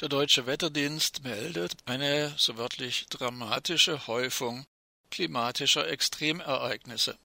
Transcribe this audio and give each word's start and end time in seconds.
Der 0.00 0.08
deutsche 0.08 0.46
Wetterdienst 0.46 1.24
meldet 1.24 1.76
eine 1.84 2.34
so 2.38 2.56
wörtlich 2.56 3.06
dramatische 3.10 4.06
Häufung 4.06 4.64
klimatischer 5.10 5.88
Extremereignisse. 5.88 7.18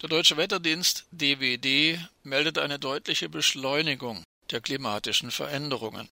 Der 0.00 0.08
deutsche 0.08 0.38
Wetterdienst 0.38 1.04
DWD 1.10 2.00
meldet 2.22 2.56
eine 2.56 2.78
deutliche 2.78 3.28
Beschleunigung 3.28 4.24
der 4.50 4.62
klimatischen 4.62 5.30
Veränderungen. 5.30 6.08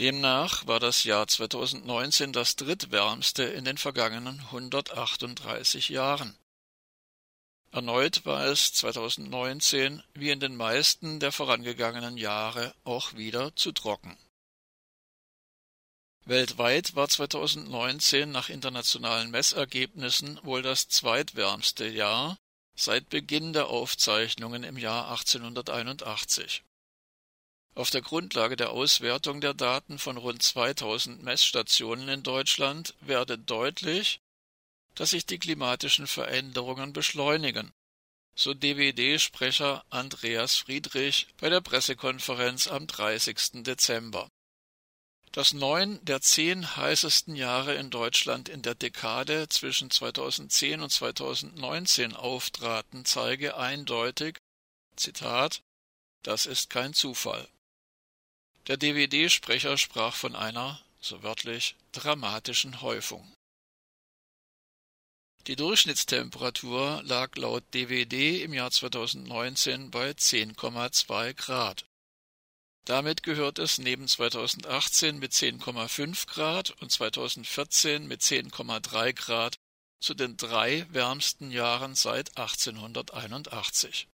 Demnach 0.00 0.66
war 0.66 0.80
das 0.80 1.04
Jahr 1.04 1.28
2019 1.28 2.32
das 2.32 2.56
drittwärmste 2.56 3.44
in 3.44 3.64
den 3.64 3.78
vergangenen 3.78 4.40
138 4.40 5.88
Jahren. 5.88 6.36
Erneut 7.70 8.24
war 8.24 8.46
es 8.46 8.72
2019 8.72 10.02
wie 10.14 10.30
in 10.30 10.40
den 10.40 10.56
meisten 10.56 11.20
der 11.20 11.32
vorangegangenen 11.32 12.16
Jahre 12.16 12.74
auch 12.84 13.14
wieder 13.14 13.54
zu 13.56 13.72
trocken. 13.72 14.16
Weltweit 16.24 16.94
war 16.94 17.08
2019 17.08 18.30
nach 18.30 18.48
internationalen 18.48 19.30
Messergebnissen 19.30 20.38
wohl 20.42 20.62
das 20.62 20.88
zweitwärmste 20.88 21.86
Jahr 21.86 22.38
seit 22.74 23.08
Beginn 23.08 23.52
der 23.52 23.68
Aufzeichnungen 23.68 24.62
im 24.62 24.76
Jahr 24.76 25.10
1881. 25.10 26.62
Auf 27.74 27.90
der 27.90 28.02
Grundlage 28.02 28.56
der 28.56 28.70
Auswertung 28.70 29.40
der 29.40 29.54
Daten 29.54 29.98
von 29.98 30.16
rund 30.16 30.42
2000 30.42 31.22
Messstationen 31.22 32.08
in 32.08 32.22
Deutschland 32.22 32.94
werde 33.00 33.38
deutlich, 33.38 34.20
dass 34.98 35.10
sich 35.10 35.24
die 35.24 35.38
klimatischen 35.38 36.08
Veränderungen 36.08 36.92
beschleunigen, 36.92 37.72
so 38.34 38.52
DWD-Sprecher 38.52 39.84
Andreas 39.90 40.56
Friedrich 40.56 41.28
bei 41.36 41.48
der 41.48 41.60
Pressekonferenz 41.60 42.66
am 42.66 42.88
30. 42.88 43.62
Dezember. 43.62 44.28
Dass 45.30 45.52
neun 45.52 46.04
der 46.04 46.20
zehn 46.20 46.76
heißesten 46.76 47.36
Jahre 47.36 47.76
in 47.76 47.90
Deutschland 47.90 48.48
in 48.48 48.62
der 48.62 48.74
Dekade 48.74 49.48
zwischen 49.48 49.88
2010 49.88 50.80
und 50.80 50.90
2019 50.90 52.16
auftraten, 52.16 53.04
zeige 53.04 53.56
eindeutig, 53.56 54.38
Zitat, 54.96 55.62
das 56.24 56.46
ist 56.46 56.70
kein 56.70 56.92
Zufall. 56.92 57.46
Der 58.66 58.76
DWD-Sprecher 58.76 59.78
sprach 59.78 60.16
von 60.16 60.34
einer, 60.34 60.82
so 61.00 61.22
wörtlich, 61.22 61.76
dramatischen 61.92 62.82
Häufung. 62.82 63.32
Die 65.46 65.56
Durchschnittstemperatur 65.56 67.02
lag 67.04 67.36
laut 67.36 67.64
DWD 67.72 68.42
im 68.42 68.52
Jahr 68.52 68.70
2019 68.70 69.90
bei 69.90 70.10
10,2 70.10 71.34
Grad. 71.34 71.86
Damit 72.84 73.22
gehört 73.22 73.58
es 73.58 73.76
neben 73.78 74.08
2018 74.08 75.18
mit 75.18 75.32
10,5 75.32 76.26
Grad 76.26 76.70
und 76.80 76.90
2014 76.90 78.06
mit 78.06 78.22
10,3 78.22 79.12
Grad 79.12 79.58
zu 80.00 80.14
den 80.14 80.38
drei 80.38 80.86
wärmsten 80.90 81.50
Jahren 81.50 81.94
seit 81.94 82.38
1881. 82.38 84.08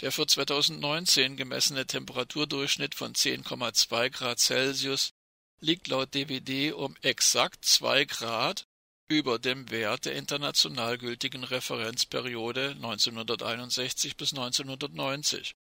Der 0.00 0.12
für 0.12 0.26
2019 0.26 1.36
gemessene 1.36 1.84
Temperaturdurchschnitt 1.84 2.94
von 2.94 3.14
10,2 3.14 4.10
Grad 4.10 4.38
Celsius 4.38 5.10
liegt 5.58 5.88
laut 5.88 6.14
DWD 6.14 6.72
um 6.74 6.96
exakt 7.02 7.64
2 7.64 8.04
Grad 8.04 8.67
über 9.08 9.38
dem 9.38 9.70
Wert 9.70 10.04
der 10.04 10.14
international 10.14 10.98
gültigen 10.98 11.42
Referenzperiode 11.42 12.70
1961 12.76 14.16
bis 14.16 14.32
1990. 14.32 15.54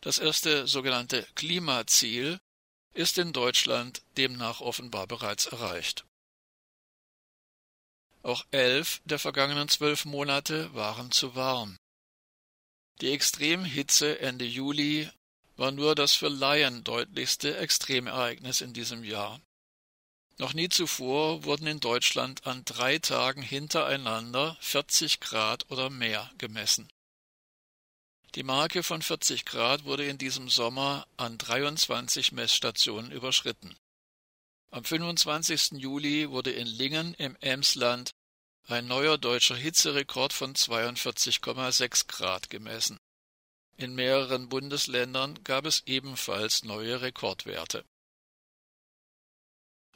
Das 0.00 0.18
erste 0.18 0.66
sogenannte 0.66 1.26
Klimaziel 1.34 2.38
ist 2.92 3.18
in 3.18 3.32
Deutschland 3.32 4.02
demnach 4.16 4.60
offenbar 4.60 5.06
bereits 5.06 5.46
erreicht. 5.46 6.04
Auch 8.22 8.46
elf 8.52 9.02
der 9.04 9.18
vergangenen 9.18 9.68
zwölf 9.68 10.04
Monate 10.04 10.72
waren 10.74 11.10
zu 11.10 11.34
warm. 11.34 11.76
Die 13.00 13.10
Extremhitze 13.10 14.20
Ende 14.20 14.44
Juli 14.44 15.10
war 15.56 15.72
nur 15.72 15.94
das 15.94 16.14
für 16.14 16.28
Laien 16.28 16.84
deutlichste 16.84 17.56
Extremereignis 17.58 18.60
in 18.60 18.72
diesem 18.72 19.04
Jahr. 19.04 19.40
Noch 20.36 20.52
nie 20.52 20.68
zuvor 20.68 21.44
wurden 21.44 21.66
in 21.66 21.80
Deutschland 21.80 22.46
an 22.46 22.64
drei 22.64 22.98
Tagen 22.98 23.42
hintereinander 23.42 24.56
40 24.60 25.20
Grad 25.20 25.70
oder 25.70 25.90
mehr 25.90 26.30
gemessen. 26.38 26.88
Die 28.34 28.42
Marke 28.42 28.82
von 28.82 29.00
40 29.00 29.44
Grad 29.44 29.84
wurde 29.84 30.06
in 30.06 30.18
diesem 30.18 30.48
Sommer 30.48 31.06
an 31.16 31.38
23 31.38 32.32
Messstationen 32.32 33.12
überschritten. 33.12 33.76
Am 34.72 34.84
25. 34.84 35.72
Juli 35.74 36.28
wurde 36.28 36.50
in 36.50 36.66
Lingen 36.66 37.14
im 37.14 37.36
Emsland 37.40 38.10
ein 38.66 38.88
neuer 38.88 39.18
deutscher 39.18 39.54
Hitzerekord 39.54 40.32
von 40.32 40.54
42,6 40.54 42.08
Grad 42.08 42.50
gemessen. 42.50 42.98
In 43.76 43.94
mehreren 43.94 44.48
Bundesländern 44.48 45.44
gab 45.44 45.66
es 45.66 45.84
ebenfalls 45.86 46.64
neue 46.64 47.02
Rekordwerte. 47.02 47.84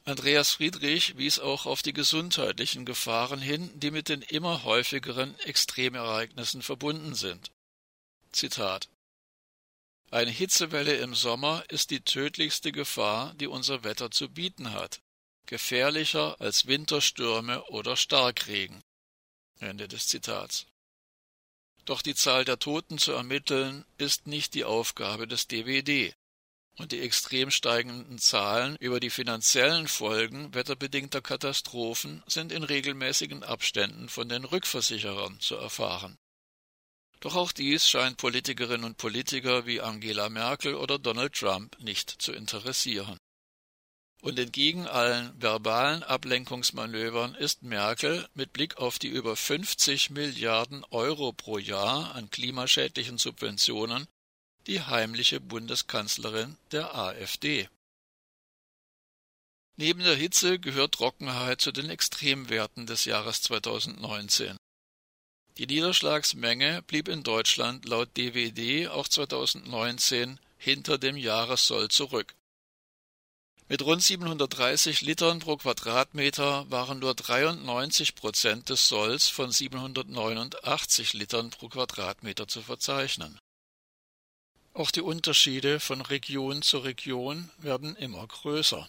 Andreas 0.09 0.53
Friedrich 0.53 1.19
wies 1.19 1.39
auch 1.39 1.67
auf 1.67 1.83
die 1.83 1.93
gesundheitlichen 1.93 2.87
Gefahren 2.87 3.41
hin, 3.41 3.71
die 3.79 3.91
mit 3.91 4.09
den 4.09 4.23
immer 4.23 4.65
häufigeren 4.65 5.39
Extremereignissen 5.41 6.63
verbunden 6.63 7.15
sind. 7.15 7.51
Zitat 8.33 8.89
Eine 10.11 10.31
Hitzewelle 10.31 10.97
im 10.97 11.15
Sommer 11.15 11.63
ist 11.69 11.91
die 11.91 12.01
tödlichste 12.01 12.73
Gefahr, 12.73 13.35
die 13.35 13.49
unser 13.49 13.85
Wetter 13.85 14.11
zu 14.11 14.31
bieten 14.31 14.73
hat, 14.73 15.03
gefährlicher 15.45 16.41
als 16.41 16.67
Winterstürme 16.67 17.63
oder 17.65 17.95
Starkregen. 17.95 18.81
Ende 19.61 19.89
des 19.89 20.07
Zitats. 20.07 20.65
Doch 21.85 22.01
die 22.01 22.15
Zahl 22.15 22.47
der 22.47 22.59
Toten 22.59 22.97
zu 22.97 23.13
ermitteln, 23.13 23.85
ist 23.99 24.27
nicht 24.27 24.55
die 24.55 24.65
Aufgabe 24.65 25.29
des 25.29 25.49
DWD 25.49 26.15
und 26.79 26.93
die 26.93 27.01
extrem 27.01 27.51
steigenden 27.51 28.19
Zahlen 28.19 28.77
über 28.77 29.01
die 29.01 29.11
finanziellen 29.11 29.89
Folgen 29.89 30.55
wetterbedingter 30.55 31.21
Katastrophen 31.21 32.23
sind 32.27 32.53
in 32.53 32.63
regelmäßigen 32.63 33.43
Abständen 33.43 34.09
von 34.09 34.29
den 34.29 34.45
Rückversicherern 34.45 35.41
zu 35.41 35.57
erfahren. 35.57 36.19
Doch 37.21 37.35
auch 37.35 37.51
dies 37.51 37.89
scheint 37.89 38.17
Politikerinnen 38.17 38.85
und 38.85 38.97
Politiker 38.97 39.67
wie 39.67 39.81
Angela 39.81 40.29
Merkel 40.29 40.77
oder 40.77 40.99
Donald 40.99 41.33
Trump 41.33 41.77
nicht 41.81 42.11
zu 42.11 42.33
interessieren. 42.33 43.19
Und 44.21 44.39
entgegen 44.39 44.87
allen 44.87 45.33
verbalen 45.41 46.03
Ablenkungsmanövern 46.03 47.35
ist 47.35 47.63
Merkel 47.63 48.29
mit 48.35 48.53
Blick 48.53 48.77
auf 48.77 48.99
die 48.99 49.09
über 49.09 49.37
50 49.37 50.11
Milliarden 50.11 50.85
Euro 50.91 51.33
pro 51.33 51.59
Jahr 51.59 52.15
an 52.15 52.31
klimaschädlichen 52.31 53.19
Subventionen 53.19 54.09
die 54.69 54.83
heimliche 54.83 55.41
Bundeskanzlerin 55.41 56.59
der 56.73 56.95
AfD. 56.95 57.69
Neben 59.77 60.01
der 60.01 60.15
Hitze 60.15 60.59
gehört 60.59 60.95
Trockenheit 60.95 61.63
zu 61.63 61.73
den 61.73 61.89
Extremwerten 61.89 62.87
des 62.87 63.07
Jahres 63.07 63.41
2019. 63.43 64.59
Die 65.57 65.67
Niederschlagsmenge 65.67 66.83
blieb 66.83 67.09
in 67.09 67.23
Deutschland 67.23 67.87
laut 67.87 68.15
DWD 68.17 68.89
auch 68.89 69.09
2019 69.09 70.39
hinter 70.59 70.99
dem 70.99 71.17
Jahressoll 71.17 71.89
zurück. 71.89 72.35
Mit 73.69 73.83
rund 73.83 74.03
730 74.03 75.01
Litern 75.01 75.39
pro 75.39 75.57
Quadratmeter 75.57 76.71
waren 76.71 76.99
nur 76.99 77.15
93 77.15 78.15
Prozent 78.15 78.69
des 78.69 78.89
Solls 78.89 79.29
von 79.29 79.51
789 79.51 81.15
Litern 81.15 81.51
pro 81.51 81.69
Quadratmeter 81.69 82.49
zu 82.49 82.63
verzeichnen. 82.63 83.39
Auch 84.79 84.93
die 84.93 85.03
Unterschiede 85.03 85.81
von 85.81 86.01
Region 86.03 86.63
zu 86.63 86.79
Region 86.79 87.51
werden 87.59 87.97
immer 87.97 88.25
größer. 88.25 88.89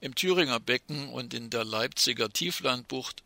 Im 0.00 0.14
Thüringer 0.14 0.60
Becken 0.60 1.08
und 1.08 1.32
in 1.32 1.48
der 1.48 1.64
Leipziger 1.64 2.28
Tieflandbucht 2.28 3.22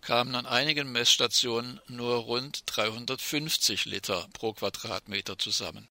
kamen 0.00 0.34
an 0.34 0.46
einigen 0.46 0.90
Messstationen 0.90 1.82
nur 1.88 2.16
rund 2.20 2.62
350 2.64 3.84
Liter 3.84 4.26
pro 4.32 4.54
Quadratmeter 4.54 5.36
zusammen. 5.36 5.86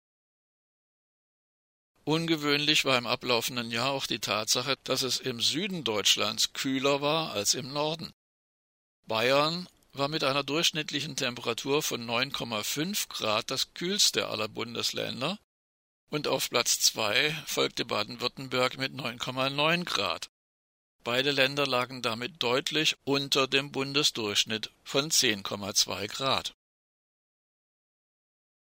Ungewöhnlich 2.05 2.87
war 2.87 2.97
im 2.97 3.07
ablaufenden 3.07 3.71
Jahr 3.71 3.91
auch 3.91 4.07
die 4.07 4.21
Tatsache, 4.21 4.79
dass 4.85 5.03
es 5.03 5.21
im 5.21 5.43
Süden 5.43 5.85
Deutschlands 5.85 6.55
kühler 6.55 7.03
war 7.03 7.33
als 7.33 7.53
im 7.53 7.75
Norden. 7.75 8.11
Bayern 9.07 9.69
war 9.99 10.09
mit 10.09 10.25
einer 10.25 10.45
durchschnittlichen 10.45 11.17
Temperatur 11.17 11.83
von 11.83 12.05
9,5 12.09 13.09
Grad 13.09 13.51
das 13.51 13.75
kühlste 13.75 14.29
aller 14.29 14.49
Bundesländer 14.49 15.39
und 16.11 16.29
auf 16.29 16.49
Platz 16.51 16.81
2 16.81 17.31
folgte 17.47 17.85
Baden-Württemberg 17.85 18.79
mit 18.79 18.93
9,9 18.95 19.85
Grad. 19.85 20.31
Beide 21.05 21.31
Länder 21.31 21.67
lagen 21.67 22.03
damit 22.03 22.43
deutlich 22.43 22.97
unter 23.05 23.47
dem 23.47 23.73
Bundesdurchschnitt 23.73 24.71
von 24.85 25.11
10,2 25.11 26.09
Grad. 26.09 26.55